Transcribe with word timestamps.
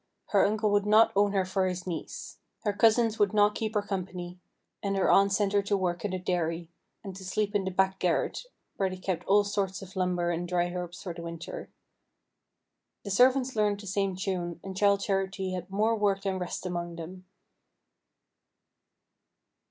Her 0.29 0.43
uncle 0.47 0.71
would 0.71 0.87
not 0.87 1.11
own 1.15 1.33
her 1.33 1.45
for 1.45 1.67
his 1.67 1.85
niece; 1.85 2.39
her 2.63 2.73
cousins 2.73 3.19
would 3.19 3.35
not 3.35 3.53
keep 3.53 3.75
her 3.75 3.83
company; 3.83 4.39
and 4.81 4.97
her 4.97 5.11
aunt 5.11 5.31
sent 5.31 5.53
her 5.53 5.61
to 5.61 5.77
work 5.77 6.03
in 6.03 6.09
the 6.09 6.17
dairy, 6.17 6.71
and 7.03 7.15
to 7.15 7.23
sleep 7.23 7.53
in 7.53 7.65
the 7.65 7.69
back 7.69 7.99
garret, 7.99 8.43
where 8.77 8.89
they 8.89 8.97
kept 8.97 9.23
all 9.25 9.43
sorts 9.43 9.83
of 9.83 9.95
lumber 9.95 10.31
and 10.31 10.47
dry 10.47 10.73
herbs 10.73 11.03
for 11.03 11.13
the 11.13 11.21
winter. 11.21 11.69
The 13.03 13.11
servants 13.11 13.55
learned 13.55 13.79
the 13.79 13.85
same 13.85 14.15
tune, 14.15 14.59
and 14.63 14.75
Childe 14.75 15.01
Charity 15.01 15.53
had 15.53 15.69
more 15.69 15.95
work 15.95 16.23
than 16.23 16.39
rest 16.39 16.65
among 16.65 16.95
them. 16.95 17.25